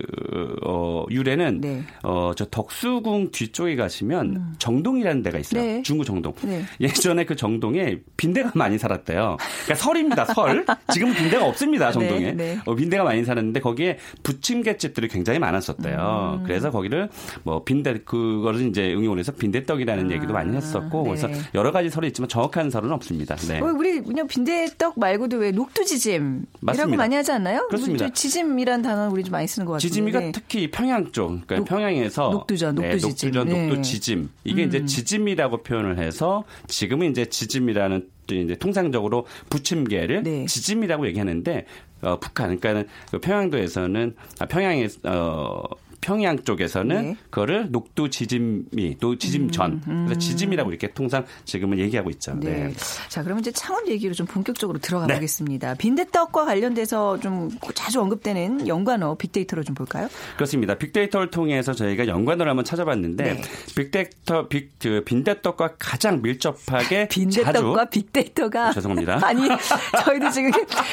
[0.64, 1.82] 어, 유래는 네.
[2.02, 4.54] 어저 덕수궁 뒤쪽에 가시면 음.
[4.58, 5.62] 정동이라는 데가 있어요.
[5.62, 5.82] 네.
[5.82, 6.32] 중구 정동.
[6.42, 6.62] 네.
[6.80, 9.36] 예전에 그 정동에 빈대가 많이 살았대요.
[9.38, 10.24] 그러니까 설입니다.
[10.26, 10.64] 설.
[10.92, 11.90] 지금은 빈대가 없습니다.
[11.90, 12.32] 정동에.
[12.32, 16.38] 네, 어, 빈대가 많이 살았는데 거기에 부침개집들이 굉장히 많았었대요.
[16.40, 16.44] 음.
[16.44, 17.08] 그래서 거기를
[17.42, 20.10] 뭐 빈대 그거를 이제 응용을 해서 빈대떡이라는 아.
[20.10, 23.36] 얘기도 많이 했었고 그래서 여러 가지 설이 있지만 정확한 설은 없습니다.
[23.36, 23.60] 네.
[23.60, 27.66] 어, 우리 그냥 빈대떡 말고도 왜 녹두지짐 이라고 많이 하지 않나요?
[27.68, 28.08] 그렇습니다.
[28.08, 29.88] 지짐이란 단어 우리 좀 많이 쓰는 것 같은데.
[29.88, 34.68] 지짐이가 특히 평양 쪽, 그러니까 녹, 평양에서 녹두전, 녹두지짐, 네, 녹두전, 녹두지짐 이게 음.
[34.68, 40.46] 이제 지짐이라고 표현을 해서 지금은 이제 지짐이라는 이제 통상적으로 부침개를 네.
[40.46, 41.66] 지짐이라고 얘기하는데
[42.02, 45.62] 어, 북한 그러니까는 그 평양도에서는 아, 평양에 어
[46.06, 47.16] 평양 쪽에서는 네.
[47.30, 50.04] 그거를 녹두 지짐이 또 지짐전 음, 음.
[50.06, 52.34] 그래서 지짐이라고 이렇게 통상 지금은 얘기하고 있죠.
[52.38, 52.68] 네.
[52.68, 52.74] 네.
[53.08, 55.14] 자 그러면 이제 창업 얘기로 좀 본격적으로 들어가 네.
[55.14, 55.74] 보겠습니다.
[55.74, 60.08] 빈대떡과 관련돼서 좀 자주 언급되는 연관어 빅데이터로 좀 볼까요?
[60.36, 60.76] 그렇습니다.
[60.76, 63.42] 빅데이터를 통해서 저희가 연관어를 한번 찾아봤는데 네.
[63.74, 69.18] 빅데이터 빅 그 빈대떡과 가장 밀접하게 빈대떡과 빅데이터가 죄송합니다.
[69.26, 69.48] 아니
[70.04, 70.52] 저희도 지금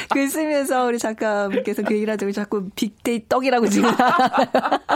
[0.09, 3.91] 글 쓰면서 우리 작가분께서 그 얘기를 하자고 자꾸 빅데이 떡이라고 지금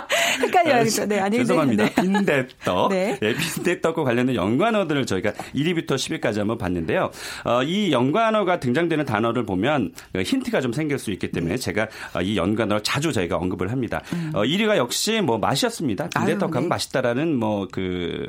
[0.41, 1.05] 헷갈려야겠죠.
[1.05, 1.85] 네, 아니 죄송합니다.
[1.85, 1.93] 네.
[1.95, 2.89] 빈대떡.
[2.91, 3.17] 네.
[3.21, 7.11] 네, 빈대떡과 관련된 연관어들을 저희가 1위부터 10위까지 한번 봤는데요.
[7.45, 11.57] 어, 이 연관어가 등장되는 단어를 보면 그 힌트가 좀 생길 수 있기 때문에 네.
[11.57, 14.01] 제가 어, 이 연관어를 자주 저희가 언급을 합니다.
[14.13, 14.31] 음.
[14.33, 16.09] 어, 1위가 역시 뭐 맛이었습니다.
[16.09, 16.67] 빈대떡 하면 네.
[16.67, 18.25] 맛있다라는 뭐 그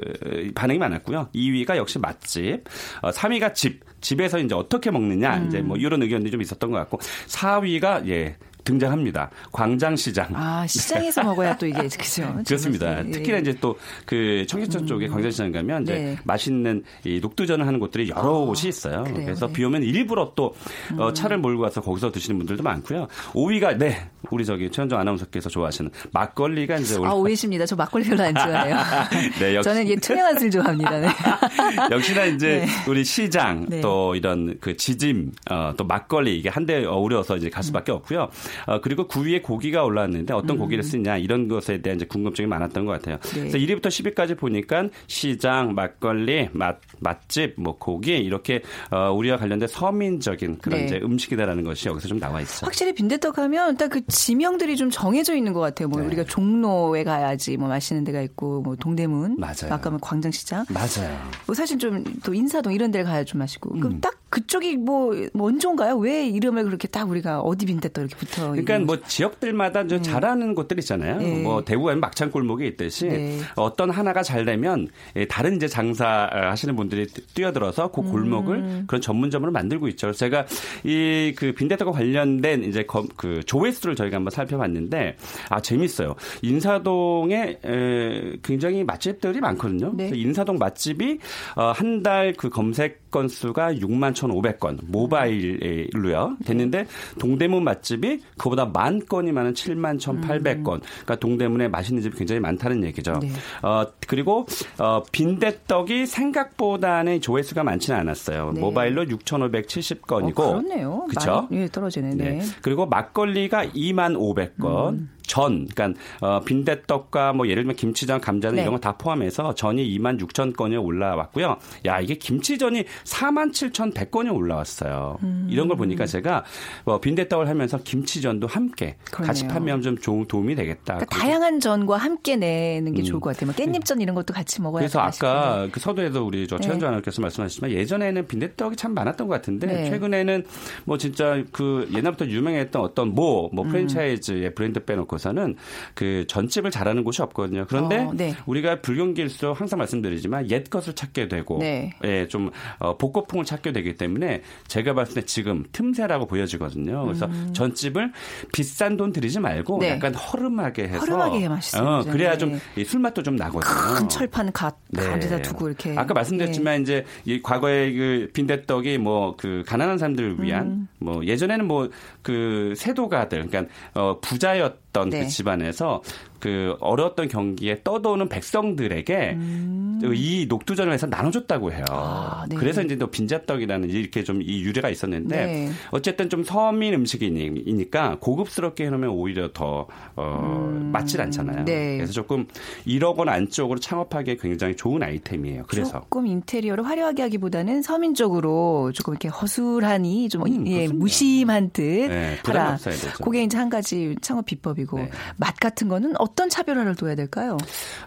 [0.54, 1.28] 반응이 많았고요.
[1.34, 2.64] 2위가 역시 맛집.
[3.02, 3.80] 어, 3위가 집.
[4.00, 5.48] 집에서 이제 어떻게 먹느냐 음.
[5.48, 8.36] 이제 뭐 이런 의견들이 좀 있었던 것 같고 4위가 예
[8.68, 9.30] 등장합니다.
[9.52, 10.28] 광장시장.
[10.34, 12.34] 아 시장에서 먹어야 또 이게 그죠?
[12.46, 13.04] 그렇습니다.
[13.06, 13.10] 예.
[13.10, 14.86] 특히나 이제 또 그 청계천 음.
[14.86, 16.16] 쪽에 광장시장 가면 이제 네.
[16.24, 19.04] 맛있는 이 녹두전을 하는 곳들이 여러 어, 곳이 있어요.
[19.04, 19.24] 그래요?
[19.26, 19.52] 그래서 네.
[19.52, 20.54] 비 오면 일부러 또
[20.96, 21.14] 어, 음.
[21.14, 23.08] 차를 몰고 가서 거기서 드시는 분들도 많고요.
[23.32, 27.66] 5위가 네 우리 저기 최현정 아나운서께서 좋아하시는 막걸리가 이제 아 오해십니다.
[27.66, 28.76] 저 막걸리 별로 안 좋아해요.
[29.40, 29.68] 네, 역시.
[29.68, 30.98] 저는 이 투명한 술 좋아합니다.
[31.00, 31.08] 네.
[31.90, 32.90] 역시나 이제 네.
[32.90, 33.80] 우리 시장 네.
[33.80, 37.96] 또 이런 그 지짐 어, 또 막걸리 이게 한데 어우러서 이제 갈 수밖에 음.
[37.96, 38.28] 없고요.
[38.66, 40.58] 어, 그리고 9위에 고기가 올라왔는데 어떤 음.
[40.60, 43.18] 고기를 쓰냐 이런 것에 대한 이제 궁금증이 많았던 것 같아요.
[43.34, 43.48] 네.
[43.48, 50.58] 그래서 1위부터 10위까지 보니까 시장, 막걸리, 맛, 맛집, 뭐 고기 이렇게 어, 우리와 관련된 서민적인
[50.58, 50.86] 그런 네.
[50.86, 52.66] 이제 음식이다라는 것이 여기서 좀 나와 있죠.
[52.66, 55.88] 확실히 빈대떡 하면 딱 그 지명들이 좀 정해져 있는 것 같아요.
[55.88, 56.06] 뭐 네.
[56.06, 59.70] 우리가 종로에 가야지 뭐 맛있는 데가 있고 뭐 동대문, 맞아요.
[59.70, 61.18] 아까 뭐 광장시장, 맞아요.
[61.46, 63.80] 뭐 사실 좀 또 인사동 이런 데를 가야 좀 맛있고 음.
[63.80, 65.96] 그럼 딱 그쪽이 뭐 원조인가요?
[65.96, 70.10] 왜 이름을 그렇게 딱 우리가 어디 빈대떡 이렇게 붙어 그러니까 뭐 지역들마다 좀 네.
[70.10, 71.18] 잘하는 곳들 있잖아요.
[71.18, 71.42] 네.
[71.42, 73.38] 뭐 대구에 막창 골목이 있듯이 네.
[73.56, 78.84] 어떤 하나가 잘 되면 예, 다른 이제 장사 하시는 분들이 뛰어들어서 그 골목을 음.
[78.86, 80.12] 그런 전문점으로 만들고 있죠.
[80.12, 80.44] 제가
[80.84, 82.84] 이 그 빈대떡과 관련된 이제
[83.16, 85.16] 그 조회수를 저희가 한번 살펴봤는데
[85.48, 86.14] 아 재밌어요.
[86.42, 89.92] 인사동에 에, 굉장히 맛집들이 많거든요.
[89.94, 90.10] 네.
[90.12, 91.18] 인사동 맛집이
[91.56, 96.36] 어, 한달 그 검색 건수가 6만 1,500건 모바일로요.
[96.44, 96.86] 됐는데
[97.18, 100.74] 동대문 맛집이 그보다 만 건이 많은 7만 1,800건.
[100.74, 100.80] 음.
[100.80, 103.18] 그러니까 동대문에 맛있는 집이 굉장히 많다는 얘기죠.
[103.20, 103.30] 네.
[103.62, 104.46] 어, 그리고
[104.78, 108.52] 어, 빈대떡이 생각보다는 조회수가 많지는 않았어요.
[108.54, 108.60] 네.
[108.60, 110.38] 모바일로 6,570건이고.
[110.38, 111.06] 어, 그렇네요.
[111.08, 111.48] 그렇죠?
[111.52, 112.14] 예, 떨어지네.
[112.14, 112.30] 네.
[112.30, 112.40] 네.
[112.62, 114.88] 그리고 막걸리가 2만 500건.
[114.90, 115.10] 음.
[115.28, 118.62] 전, 그러니까 어, 빈대떡과 뭐 예를 들면 김치전, 감자는 네.
[118.62, 121.56] 이런 거 다 포함해서 전이 2만 6천 건이 올라왔고요.
[121.86, 125.18] 야 이게 김치전이 4만 7천 100건이 올라왔어요.
[125.22, 125.48] 음.
[125.50, 126.44] 이런 걸 보니까 제가
[126.84, 129.26] 뭐 빈대떡을 하면서 김치전도 함께 그러네요.
[129.26, 130.94] 같이 판매하면 좀 좋은 도움이 되겠다.
[130.94, 133.04] 그러니까 다양한 전과 함께 내는 게 음.
[133.04, 133.52] 좋을 것 같아요.
[133.52, 136.86] 뭐 깻잎전 이런 것도 같이 먹어야 그래서 아까 그 서두에도 우리 저 최현주 네.
[136.86, 139.90] 아나운서께서 말씀하셨지만 예전에는 빈대떡이 참 많았던 것 같은데 네.
[139.90, 140.44] 최근에는
[140.84, 143.70] 뭐 진짜 그 옛날부터 유명했던 어떤 뭐, 뭐 음.
[143.70, 145.56] 프랜차이즈의 브랜드 빼놓고 놓고서는
[145.94, 147.66] 그 전집을 잘하는 곳이 없거든요.
[147.68, 148.34] 그런데 어, 네.
[148.46, 151.90] 우리가 불경길수록 항상 말씀드리지만 옛 것을 찾게 되고 네.
[152.04, 157.04] 예, 좀 어, 복고풍을 찾게 되기 때문에 제가 봤을 때 지금 틈새라고 보여지거든요.
[157.04, 157.50] 그래서 음.
[157.52, 158.12] 전집을
[158.52, 159.90] 비싼 돈 들이지 말고 네.
[159.90, 161.88] 약간 허름하게 해서 허름하게 맛있어요.
[161.88, 163.94] 어, 그래야 좀 술맛도 좀 나거든요.
[163.98, 165.42] 큰 철판 갓 가져다 네.
[165.42, 166.82] 두고 이렇게 아까 말씀드렸지만 네.
[166.82, 170.88] 이제 이 과거에 그 빈대떡이 뭐 그 가난한 사람들을 위한 음.
[170.98, 171.88] 뭐 예전에는 뭐
[172.28, 175.22] 그 세도가들 그러니까 어 부자였 있던 그 네.
[175.22, 176.02] 그 집안에서
[176.40, 180.00] 그 어려웠던 경기에 떠도는 백성들에게 음.
[180.14, 181.84] 이 녹두전을 해서 나눠줬다고 해요.
[181.90, 182.56] 아, 네.
[182.56, 185.70] 그래서 이제 또 빈자떡이라는 이렇게 좀 이 유래가 있었는데 네.
[185.90, 190.90] 어쨌든 좀 서민 음식이니까 고급스럽게 해놓으면 오히려 더 어, 음.
[190.92, 191.64] 맞질 않잖아요.
[191.64, 191.96] 네.
[191.96, 192.46] 그래서 조금
[192.86, 195.64] 1억 원 안쪽으로 창업하기에 굉장히 좋은 아이템이에요.
[195.66, 202.38] 그래서 조금 인테리어를 화려하게 하기보다는 서민적으로 조금 이렇게 허술하니 좀 음, 예, 무심한 듯 네,
[202.44, 202.78] 하라.
[203.22, 205.10] 그게 이제 한 가지 창업 비법이고 네.
[205.36, 207.56] 맛 같은 거는 어떤 차별화를 둬야 될까요?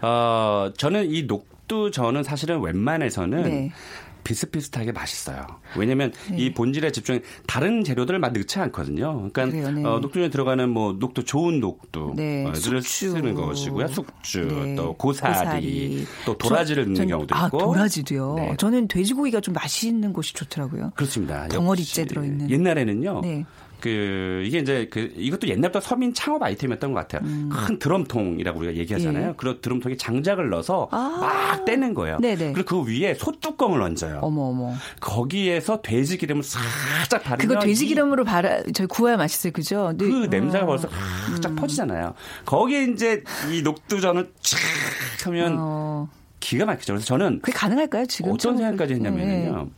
[0.02, 3.72] 어, 저는 이 녹두 저는 사실은 웬만해서는 네.
[4.24, 5.44] 비슷비슷하게 맛있어요.
[5.76, 6.36] 왜냐하면 네.
[6.38, 9.28] 이 본질에 집중 다른 재료들을 막 넣지 않거든요.
[9.32, 9.84] 그러니까 네.
[9.84, 12.46] 어, 녹두에 들어가는 뭐 녹두 좋은 녹두를 네.
[12.46, 13.88] 어, 쓰는 것이고요.
[13.88, 14.74] 숙주, 네.
[14.76, 17.58] 또 고사리, 고사리, 또 도라지를 저, 넣는 전, 경우도 아, 있고.
[17.58, 18.34] 도라지도요.
[18.34, 18.56] 네.
[18.58, 20.92] 저는 돼지고기가 좀 맛있는 곳이 좋더라고요.
[20.94, 21.48] 그렇습니다.
[21.48, 22.48] 덩어리째 들어 있는.
[22.48, 23.22] 옛날에는요.
[23.82, 23.92] 네.
[23.92, 27.28] 그 이게 이제 그 이것도 옛날부터 서민 창업 아이템이었던 것 같아요.
[27.28, 27.50] 음.
[27.52, 29.30] 큰 드럼통이라고 우리가 얘기하잖아요.
[29.30, 29.34] 예.
[29.36, 31.18] 그런 드럼통에 장작을 넣어서 아.
[31.20, 32.18] 막 떼는 거예요.
[32.20, 32.52] 네네.
[32.52, 34.20] 그리고 그 위에 소뚜껑을 얹어요.
[34.22, 34.72] 어머 어머.
[35.00, 39.92] 거기에서 돼지 기름을 살짝 바르면 그거 돼지 기름으로 바라 저희 구워야 맛있어요, 그죠?
[39.98, 40.38] 그 네.
[40.38, 40.66] 냄새가 어.
[40.66, 40.88] 벌써
[41.30, 41.56] 살짝 음.
[41.56, 42.14] 퍼지잖아요.
[42.44, 46.08] 거기에 이제 이 녹두전을 촥 하면 어.
[46.38, 46.92] 기가 막히죠.
[46.94, 48.06] 그래서 저는 그게 가능할까요?
[48.06, 49.64] 지금 어떤 생각까지 했냐면요.
[49.64, 49.70] 네.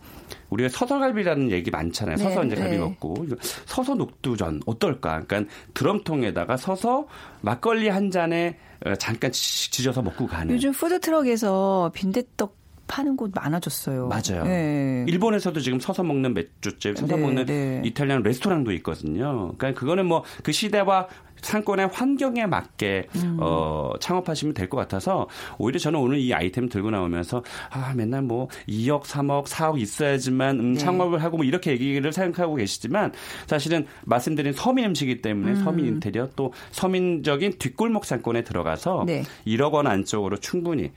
[0.54, 2.16] 우리가 서서갈비라는 얘기 많잖아요.
[2.16, 2.78] 서서 네, 이제 갈비 네.
[2.78, 3.26] 먹고
[3.66, 5.22] 서서 녹두전 어떨까?
[5.24, 7.06] 그러니까 드럼통에다가 서서
[7.40, 10.54] 막걸리 한 잔에 어, 잠깐 지져서 먹고 가는.
[10.54, 14.09] 요즘 푸드 트럭에서 빈대떡 파는 곳 많아졌어요.
[14.09, 14.44] 맞아요.
[14.44, 15.05] 네.
[15.09, 17.83] 일본에서도 지금 서서 먹는 맥주집, 서서 네, 먹는 네.
[17.85, 19.53] 이탈리안 레스토랑도 있거든요.
[19.57, 21.09] 그러니까 그거는 뭐 그 시대와
[21.40, 23.37] 상권의 환경에 맞게 음.
[23.40, 28.49] 어, 창업하시면 될 것 같아서 오히려 저는 오늘 이 아이템 들고 나오면서 아 맨날 뭐
[28.66, 30.79] 2억, 3억, 4억 있어야지만 음, 네.
[30.81, 33.12] 창업을 하고 뭐 이렇게 얘기를 생각하고 계시지만
[33.47, 35.64] 사실은 말씀드린 서민 음식이기 때문에 음.
[35.64, 39.25] 서민 인테리어 또 서민적인 뒷골목 상권에 들어가서 네.
[39.47, 40.92] 1억 원 안쪽으로 충분히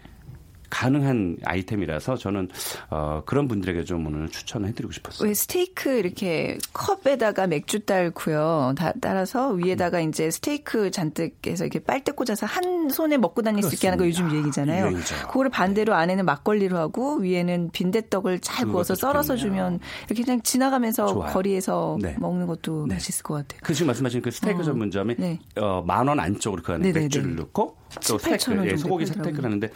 [0.70, 2.50] 가능한 아이템이라서 저는
[2.90, 5.28] 어, 그런 분들에게 좀 오늘 추천을 해드리고 싶었어요.
[5.28, 8.76] 왜 스테이크 이렇게 컵에다가 맥주 딸고요.
[8.78, 10.10] 다, 따라서 위에다가 음.
[10.10, 13.70] 이제 스테이크 잔뜩 해서 이렇게 빨대 꽂아서 한 손에 먹고 다닐 그렇습니다.
[13.70, 14.86] 수 있게 하는 거 요즘 유행이잖아요.
[14.88, 15.16] 유행이죠.
[15.28, 16.00] 그거를 반대로 네.
[16.00, 21.34] 안에는 막걸리로 하고 위에는 빈대떡을 잘 구워서 썰어서 주면 이렇게 그냥 지나가면서 좋아요.
[21.34, 22.16] 거리에서 네.
[22.20, 22.96] 먹는 것도 네.
[22.96, 23.60] 맛있을 것 같아요.
[23.64, 24.64] 그 지금 말씀하신 그 스테이크 어.
[24.64, 25.40] 전문점에 네.
[25.58, 27.78] 어, 만원 안쪽으로 그 안에 맥주를 넣고
[28.08, 29.70] 또 스테이크, 예, 소고기 스테이크를 하는데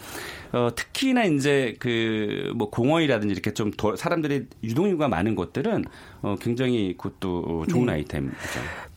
[0.51, 5.85] 어, 특히나 이제 그 뭐 공원이라든지 이렇게 좀 더, 사람들이 유동인구가 많은 곳들은
[6.21, 7.93] 어, 굉장히 그것도 좋은 네.
[7.93, 8.37] 아이템이죠.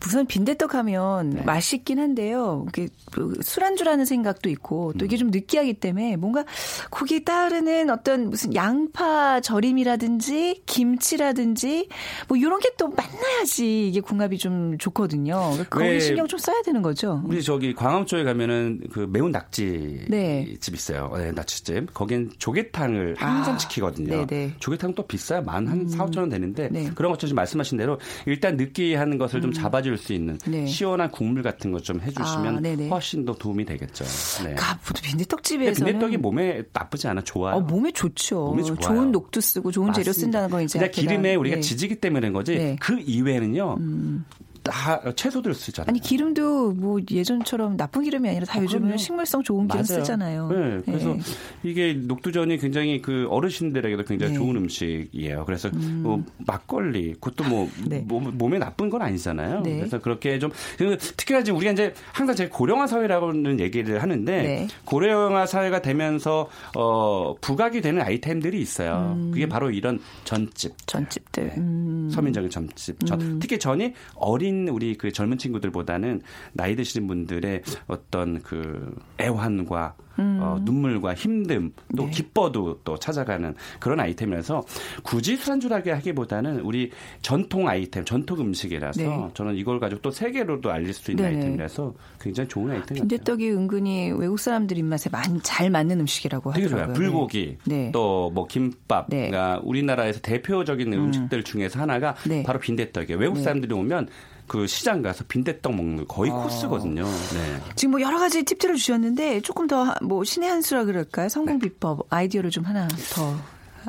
[0.06, 1.42] 우선 빈대떡 하면 네.
[1.42, 2.66] 맛있긴 한데요.
[2.68, 5.18] 이게 그 술안주라는 생각도 있고 또 이게 음.
[5.18, 6.44] 좀 느끼하기 때문에 뭔가
[6.90, 11.88] 거기에 따르는 어떤 무슨 양파 절임이라든지 김치라든지
[12.28, 15.52] 뭐 이런 게 또 만나야지 이게 궁합이 좀 좋거든요.
[15.70, 17.22] 거기 신경 좀 써야 되는 거죠.
[17.24, 20.54] 우리 저기 광암 쪽에 가면은 그 매운 낙지 네.
[20.60, 21.12] 집 있어요.
[21.16, 21.94] 네, 낙지집.
[21.94, 24.08] 거긴 조개탕을 항상 아, 시키거든요.
[24.08, 24.26] 네네.
[24.26, 24.54] 네.
[24.58, 25.42] 조개탕 또 비싸요.
[25.42, 25.88] 만한 음.
[25.88, 26.90] 4, 5천 원 되는데 네.
[26.94, 29.52] 그런 것처럼 말씀하신 대로 일단 느끼한 것을 좀 음.
[29.52, 30.66] 잡아줄 수 있는 네.
[30.66, 34.04] 시원한 국물 같은 것 좀 해주시면 아, 훨씬 더 도움이 되겠죠.
[34.42, 34.56] 네.
[34.58, 37.56] 아, 빈대떡집에서 빈대떡이 몸에 나쁘지 않아 좋아요.
[37.56, 38.46] 어, 몸에 좋죠.
[38.46, 40.02] 몸에 좋은 녹두 쓰고 좋은 맞습니다.
[40.02, 41.60] 재료 쓴다는 건 이제 그냥 기름에 우리가 네.
[41.60, 42.76] 지지기 때문에 거지 네.
[42.80, 43.76] 그 이외에는요.
[43.78, 44.24] 음.
[44.64, 45.90] 다 채소들 쓰잖아요.
[45.90, 50.00] 아니 기름도 뭐 예전처럼 나쁜 기름이 아니라 다 어, 요즘은 식물성 좋은 기름 맞아요.
[50.00, 50.48] 쓰잖아요.
[50.48, 51.20] 네, 그래서 네.
[51.62, 54.38] 이게 녹두전이 굉장히 그 어르신들에게도 굉장히 네.
[54.38, 55.44] 좋은 음식이에요.
[55.44, 56.00] 그래서 음.
[56.02, 58.00] 뭐 막걸리 그것도 뭐 네.
[58.00, 59.60] 몸, 에 나쁜 건 아니잖아요.
[59.60, 59.76] 네.
[59.76, 64.68] 그래서 그렇게 좀그 특히나 지금 우리가 이제 항상 제가 고령화 사회라고는 얘기를 하는데 네.
[64.86, 69.14] 고령화 사회가 되면서 어 부각이 되는 아이템들이 있어요.
[69.14, 69.30] 음.
[69.30, 71.54] 그게 바로 이런 전집, 전집들, 네.
[71.58, 72.08] 음.
[72.10, 73.38] 서민적인 전집, 전, 음.
[73.40, 80.38] 특히 전이 어린 어린 우리 그 젊은 친구들보다는 나이 드시는 분들의 어떤 그 애환과 음.
[80.40, 82.10] 어, 눈물과 힘듦 또 네.
[82.10, 84.62] 기뻐도 또 찾아가는 그런 아이템이라서
[85.02, 86.90] 굳이 술안주라게 하기보다는 우리
[87.22, 89.28] 전통 아이템, 전통 음식이라서 네.
[89.34, 91.36] 저는 이걸 가지고 또 세계로도 알릴 수 있는 네네.
[91.36, 93.58] 아이템이라서 굉장히 좋은 아이템 빈대떡이 같아요.
[93.58, 96.94] 은근히 외국 사람들 입맛에 많이 잘 맞는 음식이라고 하더라고요.
[96.94, 97.90] 불고기, 네.
[97.92, 99.30] 또뭐 김밥, 네.
[99.30, 101.12] 그러니까 우리나라에서 대표적인 음.
[101.12, 102.42] 식들 중에서 하나가 네.
[102.42, 103.18] 바로 빈대떡이에요.
[103.18, 103.42] 외국 네.
[103.42, 104.08] 사람들이 오면
[104.46, 106.34] 그 시장 가서 빈대떡 먹는 거의 아.
[106.34, 107.02] 코스거든요.
[107.04, 107.60] 네.
[107.76, 111.28] 지금 뭐 여러 가지 팁들을 주셨는데 조금 더뭐 신의 한 수라 그럴까요?
[111.28, 111.68] 성공 네.
[111.68, 113.36] 비법 아이디어를 좀 하나 더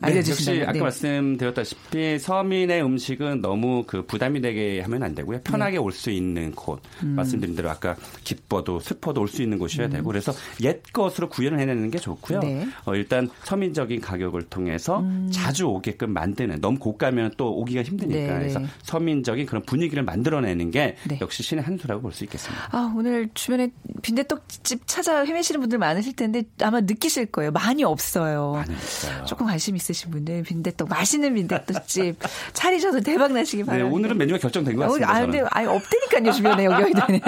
[0.04, 0.80] 네, 역시 아까 네.
[0.82, 5.42] 말씀드렸다시피 서민의 음식은 너무 그 부담이 되게 하면 안 되고요.
[5.44, 5.78] 편하게 네.
[5.78, 6.82] 올수 있는 곳.
[7.04, 7.10] 음.
[7.16, 9.92] 말씀드린 대로 아까 기뻐도 슬퍼도 올 수 있는 곳이어야 음.
[9.92, 10.32] 되고 그래서
[10.64, 12.40] 옛 것으로 구현을 해내는 게 좋고요.
[12.40, 12.66] 네.
[12.86, 15.30] 어, 일단 서민적인 가격을 통해서 음.
[15.32, 20.96] 자주 오게끔 만드는 너무 고가면 또 오기가 힘드니까 네, 그래서 서민적인 그런 분위기를 만들어내는 게
[21.22, 22.70] 역시 신의 한 수라고 볼 수 있겠습니다.
[22.72, 23.70] 아, 오늘 주변에
[24.02, 27.52] 빈대떡집 찾아 헤매시는 분들 많으실 텐데 아마 느끼실 거예요.
[27.52, 28.54] 많이 없어요.
[28.54, 29.26] 많이 없어요.
[29.26, 32.18] 조금 관심 있 으신 분들 빈대떡 맛있는 빈대떡집
[32.54, 33.90] 차리셔서 대박 나시기 네, 바랍니다.
[33.90, 35.12] 네, 오늘은 메뉴가 결정된 것 같습니다.
[35.16, 37.20] 아, 근데 아니 없다니까요 주변에 여기 여기는.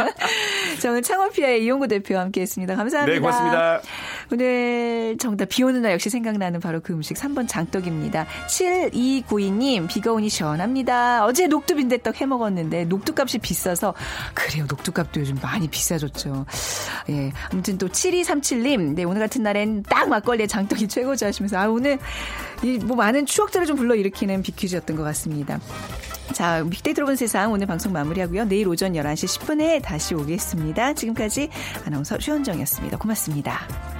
[0.81, 2.75] 저는 창원피아의 이용구 대표와 함께했습니다.
[2.75, 3.13] 감사합니다.
[3.13, 3.81] 네, 고맙습니다.
[4.31, 8.25] 오늘 정답 비 오는 날 역시 생각나는 바로 그 음식 3번 장떡입니다.
[8.47, 11.25] 7292님 비가 오니 시원합니다.
[11.25, 13.93] 어제 녹두 빈대떡 해 먹었는데 녹두 값이 비싸서
[14.33, 16.45] 그래요 녹두 값도 요즘 많이 비싸졌죠.
[17.09, 21.99] 예, 아무튼 또 7237님 네 오늘 같은 날엔 딱 막걸리에 장떡이 최고죠 하시면서 아 오늘
[22.63, 25.59] 이 뭐 많은 추억들을 좀 불러일으키는 비퀴즈였던 것 같습니다.
[26.33, 28.45] 자, 빅데이터로 본 세상 오늘 방송 마무리하고요.
[28.45, 30.93] 내일 오전 11시 10분에 다시 오겠습니다.
[30.93, 31.49] 지금까지
[31.85, 32.97] 아나운서 최현정이었습니다.
[32.97, 33.96] 고맙습니다.